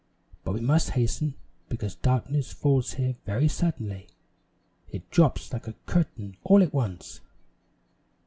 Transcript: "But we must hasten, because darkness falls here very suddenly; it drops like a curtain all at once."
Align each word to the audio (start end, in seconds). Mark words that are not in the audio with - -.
"But 0.43 0.53
we 0.55 0.61
must 0.61 0.89
hasten, 0.97 1.35
because 1.69 1.93
darkness 1.93 2.51
falls 2.51 2.93
here 2.93 3.17
very 3.23 3.47
suddenly; 3.47 4.07
it 4.89 5.07
drops 5.11 5.53
like 5.53 5.67
a 5.67 5.75
curtain 5.85 6.37
all 6.43 6.63
at 6.63 6.73
once." 6.73 7.21